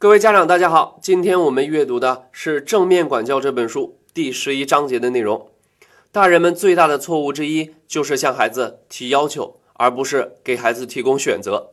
[0.00, 5.50] 各位家长，大家好，今天我们阅读的是《正面管教》这本书第十一章节的内容。
[6.12, 11.70] 大人们最大的错误之一就是向孩子提要求，而不是给孩子提供选择。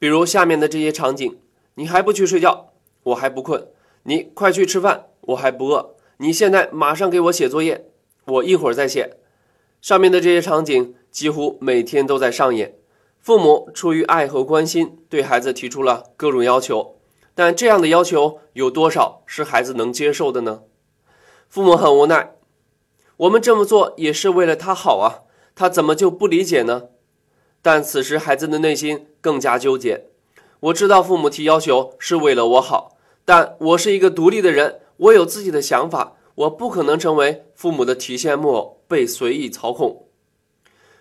[0.00, 1.38] 比如下面的这些场景：
[1.76, 2.72] 你还不去睡觉，
[3.04, 3.68] 我还不困；
[4.02, 7.86] 你快去吃饭，我还不饿；你现在马上给我写作业，
[8.24, 9.18] 我一会儿再写。
[9.80, 12.74] 上面的这些场景几乎每天都在上演。
[13.20, 16.96] 父母出于爱和关心，对孩子提出了各种要求。
[17.34, 20.62] 但这样的要求有多少是孩子能接受的呢？
[21.48, 22.34] 父母很无奈，
[23.16, 26.88] 我们这么做也是为了他好啊，他怎么就不理解呢？
[27.60, 30.06] 但此时孩子的内心更加纠结。
[30.60, 40.08] 我知道父母提要求是为了我好，但我是一个独立的人，我有自己的想法，我不可能成为父母的提线木偶，被随意操控。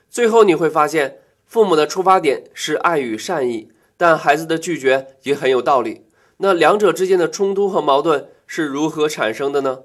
[0.09, 6.05] 最后你会发现，父母的出发点是爱与善意，但孩子的拒绝也很有道理。
[6.43, 9.83] 那两者之间的冲突和矛盾是如何产生的呢？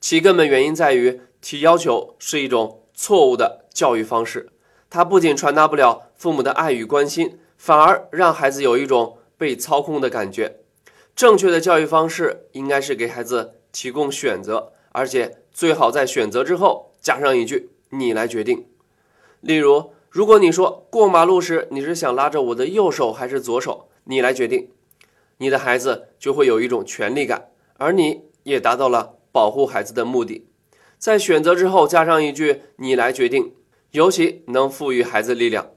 [0.00, 4.50] 其根本原因在于提要求是一种错误的教育方式，
[4.90, 10.56] 它不仅传达不了父母的爱与关心，反而让孩子有一种被操控的感觉。
[11.14, 18.66] 正确的教育方式应该是给孩子提供选择，而且最好在选择之后加上一句“你来决定”。
[19.40, 24.68] 例如，如果你说过马路时你是想拉着我的右手还是左手，你来决定。
[25.38, 30.46] 你的孩子就会有一种权利感，而你也达到了保护孩子的目的。
[30.98, 33.52] 在选择之后加上一句“你来决定”，
[33.92, 35.70] 尤其能赋予孩子力量。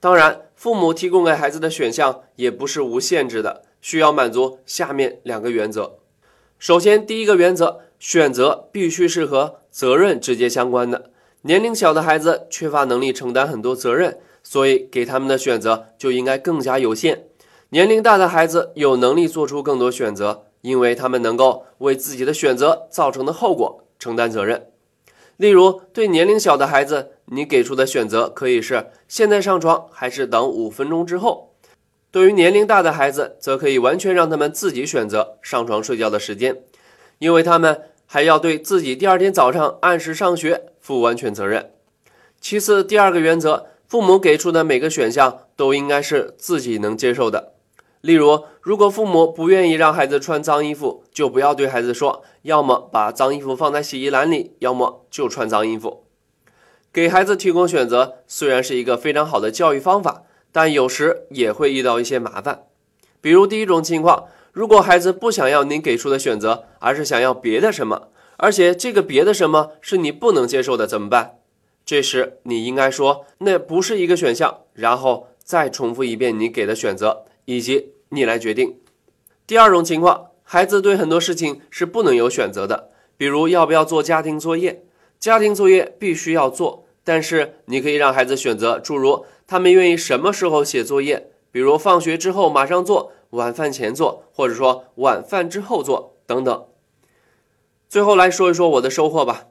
[0.00, 5.98] 当然，父母提供给孩子的选项也不是无限制的，需要满足下面两个原则。
[6.58, 11.12] 首先，第一个原则，选择必须是和责任直接相关的。
[11.42, 17.26] 年龄小的孩子缺乏能力承担很多责任，所以给他们的选择就应该更加有限。
[17.72, 24.66] 年龄大的孩子有能力做出更多选择，因为他们能够为自己的选择造成的后果承担责任。
[25.38, 31.54] 例如，对年龄小的孩子，你给出的选择可以是现在上床还是等五分钟之后；
[32.10, 36.60] 对于年龄大的孩子，则可以完全让他们自己选择上床睡觉的时间，
[37.20, 41.70] 因为他们还要对自己第二天早上按时上学负完全责任。
[42.38, 47.54] 其次，第二个原则，父母给出的每个选项都应该是自己能接受的。
[48.02, 56.04] 例如，如果父母不愿意让孩子穿脏衣服，就不要对孩子说，要么把脏衣服放在洗衣篮里，要么就穿脏衣服。
[56.92, 62.64] 给孩子提供选择虽然是一个非常好的教育方法，但有时也会遇到一些麻烦。
[63.20, 71.36] 比如第一种情况，如果孩子不想要您给出的选择，而是想要别的什么，而且这个别的什么是你不能接受的，怎么办？
[71.86, 77.24] 这时你应该说，那不是一个选项，然后再重复一遍你给的选择。
[77.44, 78.78] 以及你来决定。
[79.46, 84.84] 第二种情况，孩子对很多事情是不能有选择的，比如要不要做家庭作业。
[85.18, 96.66] 家庭作业必须要做，但是你可以让孩子选择，诸如他们愿意什么时候写作业，比如放学之后马上做，晚饭前做，或者说晚饭之后做等等。
[97.88, 99.48] 最后来说一说我的收获吧。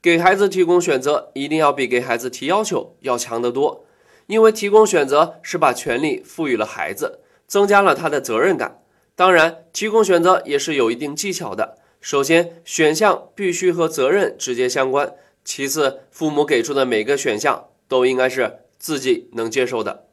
[0.00, 3.84] 给孩子提供选择，一定要比给孩子提要求要强得多，
[4.26, 7.20] 因为提供选择是把权利赋予了孩子。
[7.48, 8.80] 增加了他的责任感。
[9.16, 11.78] 当然，提供选择也是有一定技巧的。
[12.00, 15.08] 首先，选项必须和责任直接相关；
[15.44, 20.07] 其次，父母给出的每个选项都应该是自己能接受的。